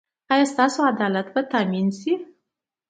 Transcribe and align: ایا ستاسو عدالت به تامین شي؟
ایا 0.33 0.45
ستاسو 0.53 0.79
عدالت 0.91 1.27
به 1.33 1.41
تامین 1.51 1.87
شي؟ 1.99 2.13